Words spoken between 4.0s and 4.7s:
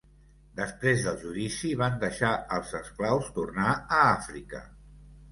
Àfrica.